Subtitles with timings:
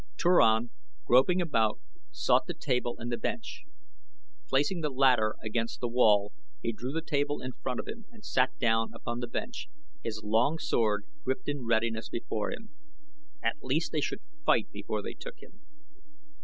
[0.17, 0.71] Turan,
[1.05, 3.65] groping about, sought the table and the bench.
[4.47, 8.25] Placing the latter against the wall he drew the table in front of him and
[8.25, 9.67] sat down upon the bench,
[10.03, 12.71] his long sword gripped in readiness before him.
[13.43, 15.61] At least they should fight before they took him.